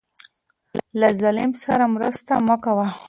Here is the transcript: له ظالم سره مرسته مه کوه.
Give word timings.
له 0.99 1.09
ظالم 1.21 1.51
سره 1.63 1.83
مرسته 1.95 2.33
مه 2.47 2.55
کوه. 2.63 2.87